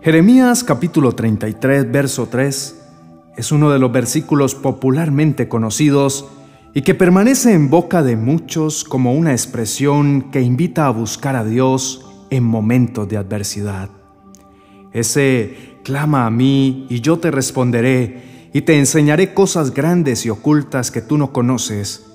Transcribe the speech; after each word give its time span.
Jeremías 0.00 0.64
capítulo 0.64 1.12
33, 1.12 1.92
verso 1.92 2.28
3 2.28 2.86
es 3.36 3.52
uno 3.52 3.70
de 3.70 3.78
los 3.78 3.92
versículos 3.92 4.54
popularmente 4.54 5.46
conocidos 5.46 6.26
y 6.72 6.80
que 6.80 6.94
permanece 6.94 7.52
en 7.52 7.68
boca 7.68 8.02
de 8.02 8.16
muchos 8.16 8.82
como 8.82 9.12
una 9.12 9.32
expresión 9.32 10.30
que 10.30 10.40
invita 10.40 10.86
a 10.86 10.90
buscar 10.90 11.36
a 11.36 11.44
Dios 11.44 12.06
en 12.30 12.44
momentos 12.44 13.06
de 13.08 13.18
adversidad. 13.18 13.90
Ese 14.94 15.76
clama 15.84 16.24
a 16.24 16.30
mí 16.30 16.86
y 16.88 17.02
yo 17.02 17.18
te 17.18 17.30
responderé 17.30 18.27
y 18.52 18.62
te 18.62 18.78
enseñaré 18.78 19.34
cosas 19.34 19.74
grandes 19.74 20.24
y 20.24 20.30
ocultas 20.30 20.90
que 20.90 21.02
tú 21.02 21.18
no 21.18 21.32
conoces. 21.32 22.06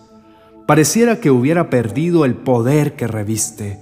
Pareciera 0.66 1.20
que 1.20 1.30
hubiera 1.30 1.70
perdido 1.70 2.26
el 2.26 2.36
poder 2.36 2.96
que 2.96 3.08
reviste, 3.08 3.80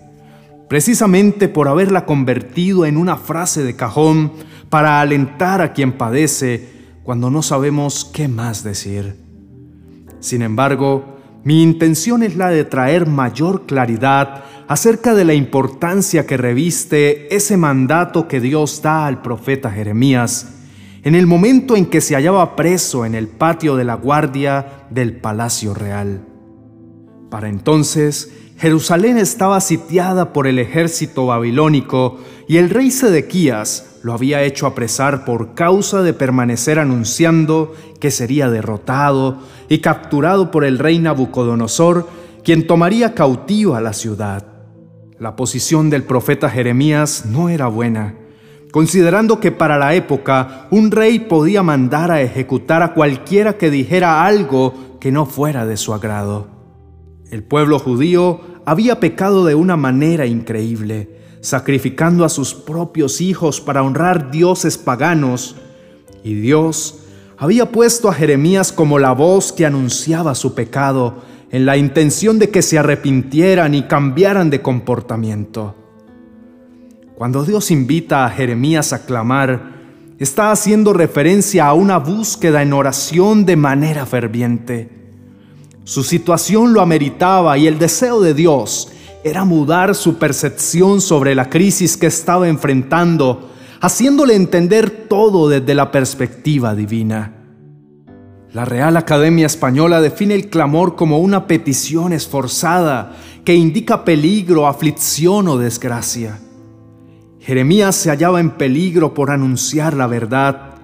precisamente 0.67 1.47
por 1.47 1.67
haberla 1.67 2.05
convertido 2.05 2.85
en 2.85 2.97
una 2.97 3.17
frase 3.17 3.63
de 3.63 3.75
cajón 3.75 4.33
para 4.69 4.99
alentar 4.99 5.61
a 5.61 5.73
quien 5.73 5.93
padece 5.93 6.69
cuando 7.03 7.29
no 7.29 7.41
sabemos 7.41 8.05
qué 8.05 8.27
más 8.27 8.63
decir. 8.63 9.15
Sin 10.19 10.41
embargo, 10.41 11.17
mi 11.43 11.63
intención 11.63 12.23
es 12.23 12.35
la 12.35 12.49
de 12.49 12.65
traer 12.65 13.07
mayor 13.07 13.65
claridad 13.65 14.43
acerca 14.67 15.13
de 15.15 15.25
la 15.25 15.33
importancia 15.33 16.25
que 16.25 16.37
reviste 16.37 17.35
ese 17.35 17.57
mandato 17.57 18.27
que 18.27 18.39
Dios 18.39 18.81
da 18.81 19.07
al 19.07 19.21
profeta 19.21 19.71
Jeremías 19.71 20.60
en 21.03 21.15
el 21.15 21.25
momento 21.25 21.75
en 21.75 21.87
que 21.87 22.01
se 22.01 22.15
hallaba 22.15 22.55
preso 22.55 23.05
en 23.05 23.15
el 23.15 23.27
patio 23.27 23.75
de 23.75 23.83
la 23.83 23.95
guardia 23.95 24.85
del 24.89 25.17
palacio 25.17 25.73
real. 25.73 26.25
Para 27.29 27.49
entonces, 27.49 28.31
Jerusalén 28.57 29.17
estaba 29.17 29.59
sitiada 29.61 30.33
por 30.33 30.45
el 30.45 30.59
ejército 30.59 31.25
babilónico 31.25 32.19
y 32.47 32.57
el 32.57 32.69
rey 32.69 32.91
Sedequías 32.91 33.99
lo 34.03 34.13
había 34.13 34.43
hecho 34.43 34.67
apresar 34.67 35.25
por 35.25 35.53
causa 35.55 36.01
de 36.03 36.13
permanecer 36.13 36.77
anunciando 36.77 37.73
que 37.99 38.11
sería 38.11 38.49
derrotado 38.49 39.39
y 39.69 39.79
capturado 39.79 40.51
por 40.51 40.65
el 40.65 40.77
rey 40.77 40.99
Nabucodonosor, 40.99 42.07
quien 42.43 42.67
tomaría 42.67 43.13
cautiva 43.15 43.81
la 43.81 43.93
ciudad. 43.93 44.45
La 45.17 45.35
posición 45.35 45.89
del 45.89 46.03
profeta 46.03 46.49
Jeremías 46.49 47.25
no 47.25 47.49
era 47.49 47.67
buena, 47.67 48.15
considerando 48.71 49.39
que 49.39 49.51
para 49.51 49.77
la 49.77 49.93
época 49.93 50.67
un 50.71 50.91
rey 50.91 51.19
podía 51.19 51.61
mandar 51.61 52.09
a 52.09 52.21
ejecutar 52.21 52.81
a 52.81 52.93
cualquiera 52.93 53.57
que 53.57 53.69
dijera 53.69 54.25
algo 54.25 54.97
que 54.99 55.11
no 55.11 55.25
fuera 55.25 55.65
de 55.65 55.77
su 55.77 55.93
agrado. 55.93 56.47
El 57.29 57.43
pueblo 57.43 57.79
judío 57.79 58.41
había 58.65 58.99
pecado 58.99 59.45
de 59.45 59.55
una 59.55 59.77
manera 59.77 60.25
increíble, 60.25 61.19
sacrificando 61.41 62.23
a 62.23 62.29
sus 62.29 62.53
propios 62.53 63.21
hijos 63.21 63.59
para 63.61 63.83
honrar 63.83 64.31
dioses 64.31 64.77
paganos, 64.77 65.55
y 66.23 66.35
Dios 66.35 66.99
había 67.37 67.71
puesto 67.71 68.09
a 68.09 68.13
Jeremías 68.13 68.71
como 68.71 68.99
la 68.99 69.13
voz 69.13 69.51
que 69.51 69.65
anunciaba 69.65 70.35
su 70.35 70.53
pecado, 70.53 71.23
en 71.49 71.65
la 71.65 71.75
intención 71.75 72.39
de 72.39 72.49
que 72.49 72.61
se 72.61 72.77
arrepintieran 72.77 73.73
y 73.73 73.83
cambiaran 73.83 74.49
de 74.49 74.61
comportamiento. 74.61 75.80
Cuando 77.21 77.43
Dios 77.43 77.69
invita 77.69 78.25
a 78.25 78.31
Jeremías 78.31 78.93
a 78.93 79.05
clamar, 79.05 79.73
está 80.17 80.49
haciendo 80.49 80.91
referencia 80.91 81.67
a 81.67 81.75
una 81.75 81.99
búsqueda 81.99 82.63
en 82.63 82.73
oración 82.73 83.45
de 83.45 83.55
manera 83.55 84.07
ferviente. 84.07 84.89
Su 85.83 86.03
situación 86.03 86.73
lo 86.73 86.81
ameritaba 86.81 87.59
y 87.59 87.67
el 87.67 87.77
deseo 87.77 88.21
de 88.21 88.33
Dios 88.33 88.91
era 89.23 89.45
mudar 89.45 89.93
su 89.93 90.17
percepción 90.17 90.99
sobre 90.99 91.35
la 91.35 91.47
crisis 91.47 91.95
que 91.95 92.07
estaba 92.07 92.47
enfrentando, 92.47 93.51
haciéndole 93.81 94.33
entender 94.33 95.05
todo 95.07 95.47
desde 95.47 95.75
la 95.75 95.91
perspectiva 95.91 96.73
divina. 96.73 97.33
La 98.51 98.65
Real 98.65 98.97
Academia 98.97 99.45
Española 99.45 100.01
define 100.01 100.33
el 100.33 100.49
clamor 100.49 100.95
como 100.95 101.19
una 101.19 101.45
petición 101.45 102.13
esforzada 102.13 103.15
que 103.45 103.53
indica 103.53 104.05
peligro, 104.05 104.65
aflicción 104.65 105.47
o 105.49 105.59
desgracia. 105.59 106.39
Jeremías 107.41 107.95
se 107.95 108.11
hallaba 108.11 108.39
en 108.39 108.51
peligro 108.51 109.15
por 109.15 109.31
anunciar 109.31 109.95
la 109.95 110.05
verdad, 110.05 110.75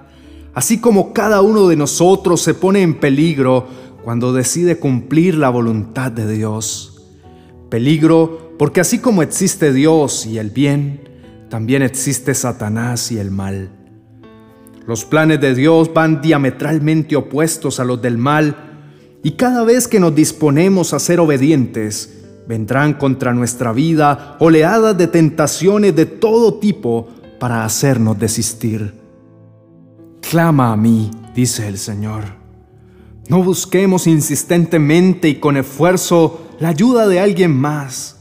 así 0.55 0.79
como 0.79 1.13
cada 1.13 1.41
uno 1.41 1.67
de 1.67 1.75
nosotros 1.75 2.41
se 2.41 2.55
pone 2.55 2.81
en 2.81 2.95
peligro 2.95 3.67
cuando 4.03 4.33
decide 4.33 4.79
cumplir 4.79 5.35
la 5.35 5.49
voluntad 5.49 6.11
de 6.11 6.27
Dios. 6.27 7.03
Peligro 7.69 8.55
porque 8.57 8.81
así 8.81 8.97
como 8.97 9.21
existe 9.21 9.71
Dios 9.71 10.25
y 10.25 10.39
el 10.39 10.49
bien, 10.49 11.01
también 11.49 11.83
existe 11.83 12.33
Satanás 12.33 13.11
y 13.11 13.19
el 13.19 13.29
mal. 13.29 13.69
Los 14.87 15.05
planes 15.05 15.39
de 15.39 15.53
Dios 15.53 15.93
van 15.93 16.21
diametralmente 16.21 17.15
opuestos 17.15 17.79
a 17.79 17.85
los 17.85 18.01
del 18.01 18.17
mal 18.17 18.55
y 19.21 19.31
cada 19.31 19.63
vez 19.63 19.87
que 19.87 19.99
nos 19.99 20.15
disponemos 20.15 20.93
a 20.93 20.99
ser 20.99 21.19
obedientes, 21.19 22.25
vendrán 22.47 22.93
contra 22.93 23.33
nuestra 23.33 23.73
vida 23.73 24.37
oleadas 24.39 24.97
de 24.97 25.07
tentaciones 25.07 25.95
de 25.95 26.05
todo 26.05 26.55
tipo 26.55 27.07
para 27.39 27.65
hacernos 27.65 28.17
desistir. 28.17 28.93
Clama 30.21 30.73
a 30.73 30.77
mí, 30.77 31.11
dice 31.35 31.67
el 31.67 31.77
Señor 31.77 32.37
no 33.29 33.43
busquemos 33.43 34.07
insistentemente 34.07 35.27
y 35.27 35.35
con 35.35 35.57
esfuerzo 35.57 36.47
la 36.59 36.69
ayuda 36.69 37.07
de 37.07 37.19
alguien 37.19 37.55
más. 37.55 38.19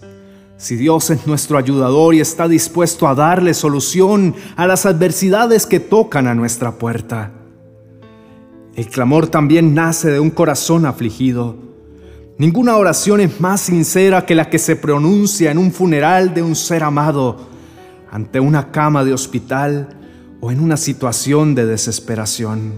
Si 0.56 0.74
Dios 0.74 1.10
es 1.10 1.26
nuestro 1.26 1.58
ayudador 1.58 2.14
y 2.14 2.20
está 2.20 2.48
dispuesto 2.48 3.06
a 3.06 3.14
darle 3.14 3.54
solución 3.54 4.34
a 4.56 4.66
las 4.66 4.84
adversidades 4.84 5.66
que 5.66 5.80
tocan 5.80 6.26
a 6.26 6.34
nuestra 6.34 6.72
puerta. 6.72 7.30
El 8.74 8.88
clamor 8.88 9.28
también 9.28 9.74
nace 9.74 10.10
de 10.10 10.18
un 10.18 10.30
corazón 10.30 10.86
afligido. 10.86 11.56
Ninguna 12.38 12.76
oración 12.76 13.20
es 13.20 13.40
más 13.40 13.62
sincera 13.62 14.26
que 14.26 14.34
la 14.34 14.50
que 14.50 14.58
se 14.58 14.76
pronuncia 14.76 15.50
en 15.50 15.56
un 15.56 15.72
funeral 15.72 16.34
de 16.34 16.42
un 16.42 16.54
ser 16.54 16.82
amado, 16.82 17.48
ante 18.10 18.40
una 18.40 18.70
cama 18.70 19.04
de 19.04 19.14
hospital 19.14 19.96
o 20.42 20.52
en 20.52 20.60
una 20.60 20.76
situación 20.76 21.54
de 21.54 21.64
desesperación. 21.64 22.74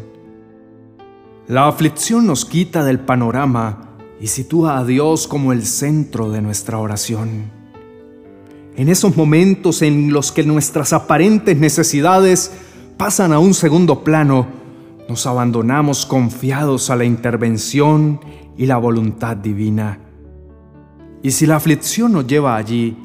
La 1.49 1.67
aflicción 1.67 2.25
nos 2.25 2.45
quita 2.45 2.85
del 2.85 3.01
panorama 3.01 3.97
y 4.21 4.29
sitúa 4.29 4.79
a 4.79 4.85
Dios 4.85 5.27
como 5.27 5.53
el 5.53 5.67
centro 5.67 6.31
de 6.31 6.41
nuestra 6.41 6.79
oración. 6.79 7.51
En 8.77 8.89
esos 8.89 9.17
momentos 9.17 9.83
en 9.83 10.13
los 10.13 10.31
que 10.31 10.45
nuestras 10.45 10.93
aparentes 10.93 11.57
necesidades 11.57 12.53
pasan 12.97 13.33
a 13.33 13.41
un 13.41 13.55
segundo 13.55 14.05
plano, 14.05 14.58
nos 15.09 15.27
abandonamos 15.27 16.05
confiados 16.05 16.91
a 16.91 16.97
la 16.97 17.05
intervención 17.05 18.21
y 18.57 18.67
la 18.67 18.77
voluntad 18.77 19.37
divina. 19.37 20.01
Y 21.23 21.31
si 21.31 21.47
la 21.47 21.57
aflicción 21.57 22.13
nos 22.13 22.27
lleva 22.27 22.57
allí, 22.57 22.97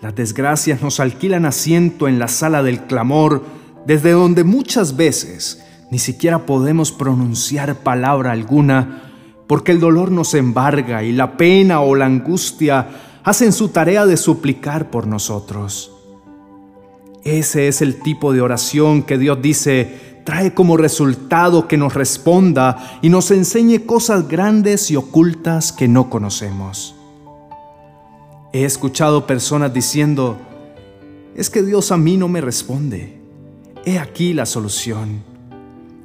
las 0.00 0.14
desgracias 0.14 0.82
nos 0.82 0.98
alquilan 0.98 1.44
asiento 1.44 2.08
en 2.08 2.18
la 2.18 2.28
sala 2.28 2.62
del 2.62 2.80
clamor, 2.84 3.44
desde 3.86 4.12
donde 4.12 4.44
muchas 4.44 4.96
veces 4.96 5.62
ni 5.90 5.98
siquiera 5.98 6.46
podemos 6.46 6.92
pronunciar 6.92 7.76
palabra 7.76 8.32
alguna 8.32 9.02
porque 9.46 9.72
el 9.72 9.80
dolor 9.80 10.12
nos 10.12 10.34
embarga 10.34 11.02
y 11.02 11.10
la 11.10 11.36
pena 11.36 11.80
o 11.80 11.96
la 11.96 12.06
angustia 12.06 12.86
hacen 13.24 13.52
su 13.52 13.70
tarea 13.70 14.06
de 14.06 14.16
suplicar 14.16 14.90
por 14.90 15.08
nosotros. 15.08 15.92
Ese 17.24 17.66
es 17.66 17.82
el 17.82 18.00
tipo 18.00 18.32
de 18.32 18.40
oración 18.40 19.02
que 19.02 19.18
Dios 19.18 19.42
dice 19.42 20.09
trae 20.30 20.54
como 20.54 20.76
resultado 20.76 21.66
que 21.66 21.76
nos 21.76 21.94
responda 21.94 23.00
y 23.02 23.08
nos 23.08 23.32
enseñe 23.32 23.84
cosas 23.84 24.28
grandes 24.28 24.88
y 24.92 24.94
ocultas 24.94 25.72
que 25.72 25.88
no 25.88 26.08
conocemos. 26.08 26.94
He 28.52 28.64
escuchado 28.64 29.26
personas 29.26 29.74
diciendo, 29.74 30.38
es 31.34 31.50
que 31.50 31.64
Dios 31.64 31.90
a 31.90 31.96
mí 31.96 32.16
no 32.16 32.28
me 32.28 32.40
responde. 32.40 33.20
He 33.84 33.98
aquí 33.98 34.32
la 34.32 34.46
solución. 34.46 35.24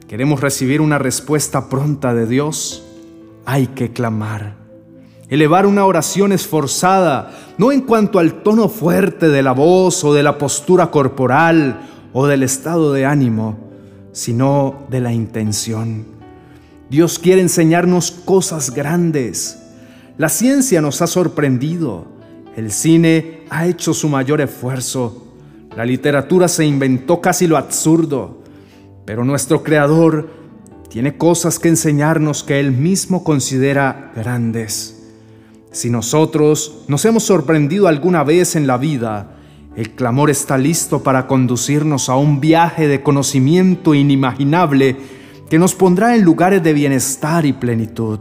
¿Queremos 0.08 0.42
recibir 0.42 0.82
una 0.82 0.98
respuesta 0.98 1.70
pronta 1.70 2.16
de 2.16 2.26
Dios? 2.26 2.84
Hay 3.46 3.68
que 3.68 3.94
clamar. 3.94 4.56
Elevar 5.30 5.68
una 5.68 5.86
oración 5.86 6.32
esforzada, 6.32 7.54
no 7.60 7.72
en 7.72 7.82
cuanto 7.82 8.18
al 8.18 8.42
tono 8.42 8.70
fuerte 8.70 9.30
de 9.30 9.44
la 9.44 9.52
voz 9.52 10.04
o 10.04 10.16
de 10.16 10.24
la 10.24 10.40
postura 10.40 10.90
corporal 10.90 11.88
o 12.12 12.26
del 12.26 12.42
estado 12.42 12.92
de 12.92 13.06
ánimo, 13.06 13.65
sino 14.16 14.88
de 14.90 15.02
la 15.02 15.12
intención. 15.12 16.06
Dios 16.90 17.20
quiere 17.20 17.42
enseñarnos 17.42 18.12
cosas 18.12 18.74
grandes. 18.74 19.58
La 20.18 20.30
ciencia 20.30 20.82
nos 20.82 21.02
ha 21.02 21.08
sorprendido. 21.08 22.06
El 22.56 22.72
cine 22.72 23.42
ha 23.50 23.68
hecho 23.68 23.94
su 23.94 24.08
mayor 24.08 24.40
esfuerzo. 24.40 25.34
La 25.76 25.84
literatura 25.84 26.48
se 26.48 26.66
inventó 26.66 27.20
casi 27.20 27.46
lo 27.46 27.58
absurdo. 27.58 28.42
Pero 29.04 29.26
nuestro 29.26 29.64
Creador 29.64 30.30
tiene 30.90 31.18
cosas 31.18 31.60
que 31.60 31.68
enseñarnos 31.68 32.46
que 32.46 32.62
Él 32.62 32.72
mismo 32.72 33.22
considera 33.26 34.14
grandes. 34.16 35.12
Si 35.72 35.90
nosotros 35.90 36.86
nos 36.88 37.04
hemos 37.04 37.24
sorprendido 37.24 37.90
alguna 37.90 38.24
vez 38.24 38.56
en 38.56 38.66
la 38.66 38.78
vida, 38.78 39.36
el 39.76 39.92
clamor 39.92 40.30
está 40.30 40.58
listo 40.58 41.04
para 41.04 41.28
conducirnos 41.28 42.08
a 42.08 42.16
un 42.16 42.40
viaje 42.40 42.88
de 42.88 43.04
conocimiento 43.04 43.94
inimaginable 43.94 44.96
que 45.50 45.60
nos 45.60 45.76
pondrá 45.76 46.16
en 46.16 46.24
lugares 46.24 46.64
de 46.64 46.74
bienestar 46.74 47.46
y 47.46 47.54
plenitud. 47.54 48.20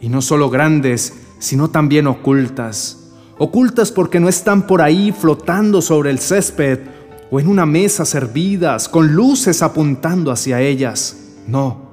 Y 0.00 0.08
no 0.08 0.22
solo 0.22 0.48
grandes, 0.48 1.12
sino 1.38 1.68
también 1.68 2.06
ocultas. 2.06 3.10
Ocultas 3.36 3.92
porque 3.92 4.18
no 4.18 4.28
están 4.28 4.66
por 4.66 4.80
ahí 4.80 5.12
flotando 5.12 5.82
sobre 5.82 6.10
el 6.10 6.18
césped 6.18 6.80
o 7.30 7.38
en 7.38 7.46
una 7.46 7.66
mesa 7.66 8.04
servidas 8.04 8.88
con 8.88 9.12
luces 9.12 9.62
apuntando 9.62 10.30
hacia 10.30 10.60
ellas. 10.60 11.16
No, 11.46 11.90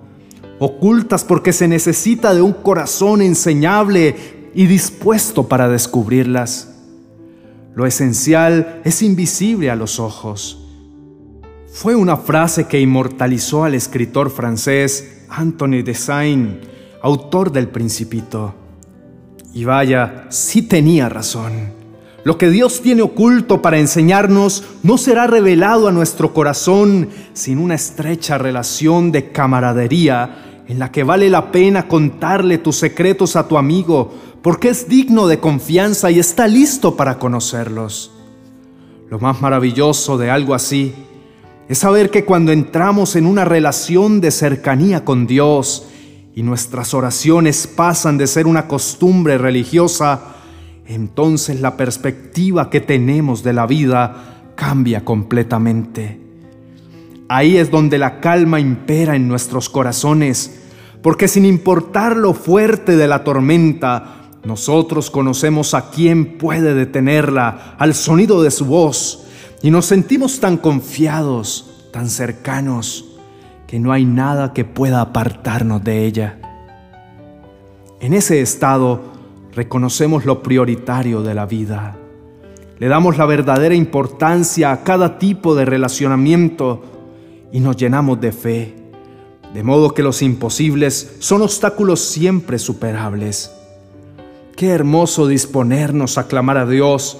ocultas 0.59 1.25
porque 1.25 1.51
se 1.51 1.67
necesita 1.67 2.33
de 2.33 2.41
un 2.41 2.53
corazón 2.53 3.21
enseñable 3.21 4.15
y 4.55 4.67
dispuesto 4.67 5.47
para 5.47 5.67
descubrirlas. 5.67 6.76
Lo 7.77 7.85
esencial 7.85 8.81
es 8.85 9.03
invisible 9.03 9.69
a 9.69 9.75
los 9.75 9.99
ojos. 9.99 10.65
Fue 11.71 11.93
una 11.93 12.17
frase 12.17 12.65
que 12.65 12.81
inmortalizó 12.81 13.65
al 13.65 13.75
escritor 13.75 14.31
francés 14.31 15.25
Anthony 15.29 15.83
de 15.83 15.93
Saint, 15.93 16.63
autor 17.03 17.51
del 17.51 17.67
Principito. 17.67 18.55
Y 19.53 19.65
vaya, 19.65 20.25
sí 20.29 20.63
tenía 20.63 21.07
razón. 21.07 21.71
Lo 22.23 22.39
que 22.39 22.49
Dios 22.49 22.81
tiene 22.81 23.03
oculto 23.03 23.61
para 23.61 23.77
enseñarnos 23.77 24.63
no 24.81 24.97
será 24.97 25.27
revelado 25.27 25.87
a 25.87 25.91
nuestro 25.91 26.33
corazón 26.33 27.09
sin 27.33 27.59
una 27.59 27.75
estrecha 27.75 28.39
relación 28.39 29.11
de 29.11 29.31
camaradería 29.31 30.63
en 30.67 30.79
la 30.79 30.91
que 30.91 31.03
vale 31.03 31.29
la 31.29 31.51
pena 31.51 31.87
contarle 31.87 32.57
tus 32.57 32.77
secretos 32.77 33.35
a 33.35 33.47
tu 33.47 33.55
amigo 33.55 34.13
porque 34.41 34.69
es 34.69 34.87
digno 34.87 35.27
de 35.27 35.39
confianza 35.39 36.11
y 36.11 36.19
está 36.19 36.47
listo 36.47 36.95
para 36.95 37.19
conocerlos. 37.19 38.11
Lo 39.09 39.19
más 39.19 39.41
maravilloso 39.41 40.17
de 40.17 40.29
algo 40.29 40.53
así 40.53 40.93
es 41.69 41.79
saber 41.79 42.09
que 42.09 42.25
cuando 42.25 42.51
entramos 42.51 43.15
en 43.15 43.25
una 43.25 43.43
relación 43.43 44.21
de 44.21 44.31
cercanía 44.31 45.03
con 45.03 45.27
Dios 45.27 45.87
y 46.33 46.43
nuestras 46.43 46.93
oraciones 46.93 47.67
pasan 47.67 48.17
de 48.17 48.27
ser 48.27 48.47
una 48.47 48.67
costumbre 48.67 49.37
religiosa, 49.37 50.35
entonces 50.85 51.59
la 51.59 51.75
perspectiva 51.75 52.69
que 52.69 52.79
tenemos 52.79 53.43
de 53.43 53.53
la 53.53 53.65
vida 53.65 54.51
cambia 54.55 55.03
completamente. 55.03 56.21
Ahí 57.29 57.57
es 57.57 57.69
donde 57.69 57.97
la 57.97 58.21
calma 58.21 58.59
impera 58.59 59.15
en 59.15 59.27
nuestros 59.27 59.69
corazones, 59.69 60.61
porque 61.01 61.27
sin 61.27 61.45
importar 61.45 62.15
lo 62.15 62.33
fuerte 62.33 62.95
de 62.95 63.07
la 63.07 63.25
tormenta, 63.25 64.26
nosotros 64.47 65.11
conocemos 65.11 65.73
a 65.73 65.89
quien 65.89 66.37
puede 66.37 66.73
detenerla 66.73 67.75
al 67.77 67.93
sonido 67.93 68.41
de 68.41 68.49
su 68.49 68.65
voz 68.65 69.25
y 69.61 69.71
nos 69.71 69.85
sentimos 69.85 70.39
tan 70.39 70.55
confiados, 70.55 71.89
tan 71.91 72.09
cercanos, 72.09 73.03
que 73.67 73.77
no 73.77 73.91
hay 73.91 74.05
nada 74.05 74.53
que 74.53 74.63
pueda 74.63 75.01
apartarnos 75.01 75.83
de 75.83 76.05
ella. 76.05 76.39
En 77.99 78.13
ese 78.13 78.39
estado 78.39 79.01
reconocemos 79.53 80.23
lo 80.23 80.41
prioritario 80.41 81.21
de 81.21 81.33
la 81.33 81.45
vida. 81.45 81.97
Le 82.79 82.87
damos 82.87 83.17
la 83.17 83.25
verdadera 83.25 83.75
importancia 83.75 84.71
a 84.71 84.83
cada 84.83 85.19
tipo 85.19 85.55
de 85.55 85.65
relacionamiento 85.65 86.83
y 87.51 87.59
nos 87.59 87.75
llenamos 87.75 88.21
de 88.21 88.31
fe, 88.31 88.75
de 89.53 89.63
modo 89.63 89.93
que 89.93 90.03
los 90.03 90.21
imposibles 90.21 91.17
son 91.19 91.41
obstáculos 91.41 91.99
siempre 91.99 92.59
superables. 92.59 93.51
Qué 94.57 94.69
hermoso 94.69 95.27
disponernos 95.27 96.17
a 96.17 96.25
clamar 96.25 96.57
a 96.57 96.65
Dios 96.65 97.19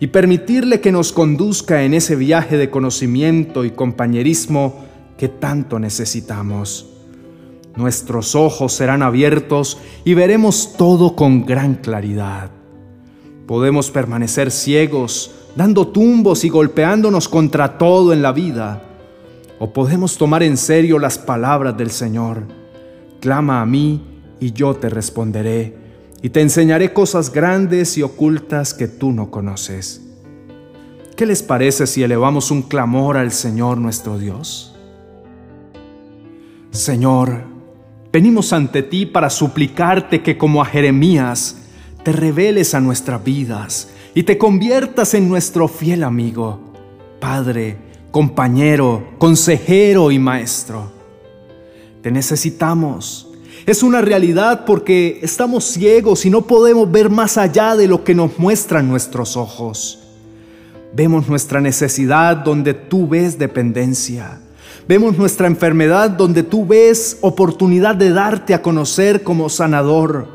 y 0.00 0.06
permitirle 0.06 0.80
que 0.80 0.90
nos 0.90 1.12
conduzca 1.12 1.82
en 1.82 1.92
ese 1.92 2.16
viaje 2.16 2.56
de 2.56 2.70
conocimiento 2.70 3.66
y 3.66 3.72
compañerismo 3.72 4.86
que 5.18 5.28
tanto 5.28 5.78
necesitamos. 5.78 6.88
Nuestros 7.76 8.34
ojos 8.34 8.72
serán 8.72 9.02
abiertos 9.02 9.76
y 10.06 10.14
veremos 10.14 10.76
todo 10.78 11.14
con 11.14 11.44
gran 11.44 11.74
claridad. 11.74 12.52
Podemos 13.46 13.90
permanecer 13.90 14.50
ciegos, 14.50 15.32
dando 15.56 15.88
tumbos 15.88 16.42
y 16.44 16.48
golpeándonos 16.48 17.28
contra 17.28 17.76
todo 17.76 18.14
en 18.14 18.22
la 18.22 18.32
vida. 18.32 18.82
O 19.58 19.74
podemos 19.74 20.16
tomar 20.16 20.42
en 20.42 20.56
serio 20.56 20.98
las 20.98 21.18
palabras 21.18 21.76
del 21.76 21.90
Señor. 21.90 22.44
Clama 23.20 23.60
a 23.60 23.66
mí 23.66 24.00
y 24.40 24.52
yo 24.52 24.72
te 24.72 24.88
responderé 24.88 25.87
y 26.22 26.30
te 26.30 26.40
enseñaré 26.40 26.92
cosas 26.92 27.32
grandes 27.32 27.96
y 27.96 28.02
ocultas 28.02 28.74
que 28.74 28.88
tú 28.88 29.12
no 29.12 29.30
conoces. 29.30 30.02
¿Qué 31.16 31.26
les 31.26 31.42
parece 31.42 31.86
si 31.86 32.02
elevamos 32.02 32.50
un 32.50 32.62
clamor 32.62 33.16
al 33.16 33.32
Señor 33.32 33.78
nuestro 33.78 34.18
Dios? 34.18 34.74
Señor, 36.70 37.44
venimos 38.12 38.52
ante 38.52 38.82
ti 38.82 39.06
para 39.06 39.30
suplicarte 39.30 40.22
que 40.22 40.36
como 40.36 40.62
a 40.62 40.66
Jeremías 40.66 41.56
te 42.04 42.12
reveles 42.12 42.74
a 42.74 42.80
nuestras 42.80 43.22
vidas 43.22 43.88
y 44.14 44.22
te 44.22 44.38
conviertas 44.38 45.14
en 45.14 45.28
nuestro 45.28 45.68
fiel 45.68 46.04
amigo, 46.04 46.60
Padre, 47.20 47.76
compañero, 48.10 49.14
consejero 49.18 50.10
y 50.10 50.18
maestro. 50.18 50.90
Te 52.02 52.10
necesitamos 52.10 53.27
es 53.70 53.82
una 53.82 54.00
realidad 54.00 54.64
porque 54.64 55.18
estamos 55.22 55.64
ciegos 55.64 56.24
y 56.24 56.30
no 56.30 56.46
podemos 56.46 56.90
ver 56.90 57.10
más 57.10 57.36
allá 57.36 57.76
de 57.76 57.86
lo 57.86 58.02
que 58.02 58.14
nos 58.14 58.38
muestran 58.38 58.88
nuestros 58.88 59.36
ojos. 59.36 59.98
Vemos 60.94 61.28
nuestra 61.28 61.60
necesidad 61.60 62.34
donde 62.36 62.72
tú 62.72 63.06
ves 63.06 63.38
dependencia. 63.38 64.40
Vemos 64.88 65.18
nuestra 65.18 65.48
enfermedad 65.48 66.08
donde 66.08 66.44
tú 66.44 66.66
ves 66.66 67.18
oportunidad 67.20 67.94
de 67.94 68.10
darte 68.10 68.54
a 68.54 68.62
conocer 68.62 69.22
como 69.22 69.50
sanador. 69.50 70.28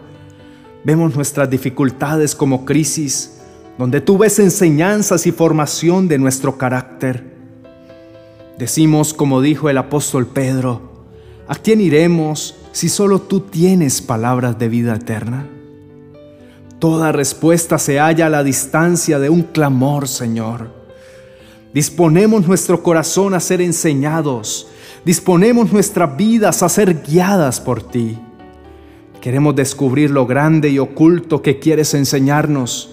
Vemos 0.84 1.16
nuestras 1.16 1.50
dificultades 1.50 2.36
como 2.36 2.66
crisis, 2.66 3.40
donde 3.80 4.00
tú 4.00 4.20
ves 4.20 4.38
enseñanzas 4.38 5.26
y 5.26 5.32
formación 5.32 6.08
de 6.08 6.20
nuestro 6.20 6.60
carácter. 6.60 7.34
Decimos 8.60 9.12
como 9.12 9.42
dijo 9.42 9.72
el 9.72 9.80
apóstol 9.80 10.28
Pedro, 10.28 11.08
¿a 11.48 11.56
quién 11.56 11.82
iremos? 11.82 12.58
Si 12.74 12.90
solo 12.90 13.20
tú 13.20 13.40
tienes 13.40 14.02
palabras 14.02 14.58
de 14.58 14.68
vida 14.68 14.96
eterna? 14.96 15.48
Toda 16.80 17.14
respuesta 17.14 17.78
se 17.78 18.00
halla 18.00 18.26
a 18.26 18.30
la 18.30 18.44
distancia 18.44 19.20
de 19.20 19.30
un 19.30 19.44
clamor, 19.44 20.08
Señor. 20.08 20.72
Disponemos 21.74 22.46
nuestro 22.46 22.84
corazón 22.84 23.36
a 23.36 23.40
ser 23.40 23.62
enseñados, 23.62 24.68
disponemos 25.06 25.72
nuestras 25.72 26.18
vidas 26.18 26.62
a 26.64 26.68
ser 26.68 27.04
guiadas 27.04 27.62
por 27.62 27.84
ti. 27.84 28.18
Queremos 29.22 29.56
descubrir 29.56 30.10
lo 30.10 30.26
grande 30.26 30.70
y 30.70 30.80
oculto 30.80 31.42
que 31.42 31.60
quieres 31.60 31.94
enseñarnos, 31.94 32.90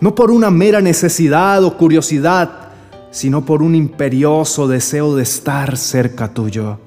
no 0.00 0.14
por 0.14 0.30
una 0.30 0.50
mera 0.50 0.80
necesidad 0.80 1.62
o 1.64 1.76
curiosidad, 1.76 2.70
sino 3.10 3.44
por 3.44 3.60
un 3.60 3.74
imperioso 3.74 4.68
deseo 4.68 5.16
de 5.16 5.24
estar 5.24 5.76
cerca 5.76 6.32
tuyo. 6.32 6.85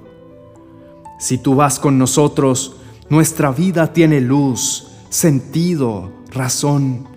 Si 1.19 1.38
tú 1.38 1.53
vas 1.53 1.79
con 1.79 1.97
nosotros, 1.97 2.77
nuestra 3.09 3.51
vida 3.51 3.91
tiene 3.91 4.21
luz, 4.21 4.88
sentido, 5.09 6.11
razón, 6.31 7.07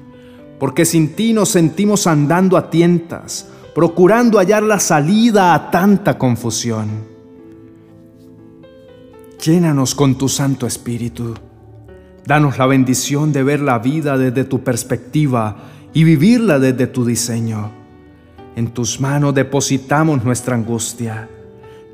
porque 0.59 0.85
sin 0.85 1.15
ti 1.15 1.33
nos 1.33 1.51
sentimos 1.51 2.09
andando 2.09 2.57
a 2.57 2.69
tientas, 2.69 3.49
procurando 3.77 4.39
hallar 4.39 4.65
la 4.65 4.81
salida 4.81 5.55
a 5.55 5.71
tanta 5.71 6.19
confusión. 6.19 7.13
Llénanos 9.41 9.95
con 9.95 10.17
tu 10.17 10.29
Santo 10.29 10.67
Espíritu. 10.67 11.35
Danos 12.27 12.59
la 12.59 12.67
bendición 12.67 13.33
de 13.33 13.45
ver 13.45 13.61
la 13.61 13.79
vida 13.79 14.19
desde 14.19 14.45
tu 14.45 14.65
perspectiva 14.65 15.57
y 15.95 16.03
vivirla 16.03 16.59
desde 16.59 16.89
tu 16.89 17.05
diseño. 17.05 17.71
En 18.57 18.73
tus 18.73 19.01
manos 19.01 19.33
depositamos 19.33 20.25
nuestra 20.25 20.57
angustia 20.57 21.29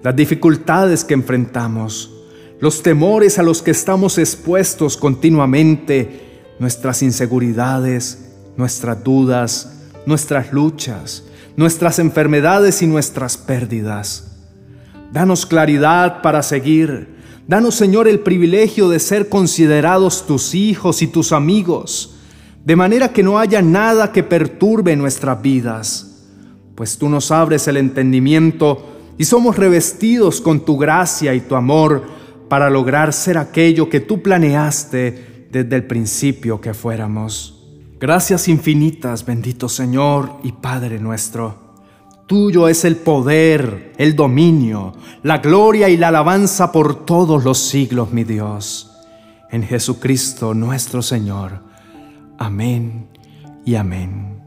las 0.03 0.15
dificultades 0.15 1.05
que 1.05 1.15
enfrentamos, 1.15 2.13
los 2.61 2.83
temores 2.83 3.39
a 3.39 3.43
los 3.43 3.63
que 3.63 3.71
estamos 3.71 4.19
expuestos 4.19 4.97
continuamente, 4.97 6.43
nuestras 6.59 7.03
inseguridades, 7.03 8.33
nuestras 8.57 9.03
dudas, 9.03 9.73
nuestras 10.07 10.53
luchas, 10.53 11.25
nuestras 11.57 11.99
enfermedades 11.99 12.83
y 12.83 12.87
nuestras 12.87 13.37
pérdidas. 13.37 14.37
Danos 15.13 15.47
claridad 15.47 16.23
para 16.23 16.43
seguir. 16.43 17.17
Danos, 17.47 17.77
Señor, 17.77 18.09
el 18.09 18.21
privilegio 18.21 18.89
de 18.89 18.99
ser 18.99 19.29
considerados 19.29 20.27
tus 20.27 20.55
hijos 20.55 21.01
y 21.03 21.07
tus 21.07 21.33
amigos, 21.33 22.17
de 22.65 22.77
manera 22.77 23.13
que 23.13 23.23
no 23.23 23.39
haya 23.39 23.63
nada 23.63 24.13
que 24.13 24.23
perturbe 24.23 24.95
nuestras 24.97 25.41
vidas, 25.41 26.27
pues 26.75 26.99
tú 26.99 27.09
nos 27.09 27.31
abres 27.31 27.67
el 27.67 27.79
entendimiento 27.79 28.98
y 29.19 29.25
somos 29.25 29.57
revestidos 29.57 30.41
con 30.41 30.65
tu 30.65 30.79
gracia 30.79 31.35
y 31.35 31.41
tu 31.41 31.57
amor 31.57 32.05
para 32.49 32.71
lograr 32.71 33.13
ser 33.13 33.37
aquello 33.37 33.91
que 33.91 34.01
tú 34.01 34.23
planeaste 34.23 35.49
desde 35.51 35.77
el 35.77 35.85
principio 35.85 36.61
que 36.61 36.73
fuéramos. 36.73 37.55
Gracias 38.01 38.47
infinitas, 38.47 39.27
bendito 39.27 39.69
Señor 39.69 40.37
y 40.45 40.53
Padre 40.53 41.01
nuestro. 41.01 41.69
Tuyo 42.27 42.69
es 42.69 42.85
el 42.85 42.97
poder, 42.97 43.93
el 43.97 44.15
dominio, 44.15 44.95
la 45.23 45.39
gloria 45.39 45.89
y 45.89 45.97
la 45.97 46.09
alabanza 46.09 46.71
por 46.71 47.07
todos 47.07 47.43
los 47.43 47.59
siglos, 47.59 48.13
mi 48.13 48.23
Dios. 48.23 48.93
En 49.51 49.63
Jesucristo 49.63 50.55
nuestro 50.55 51.03
Señor. 51.03 51.63
Amén 52.39 53.09
y 53.65 53.75
amén. 53.75 54.38